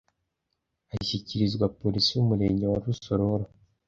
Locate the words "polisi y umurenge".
1.79-2.65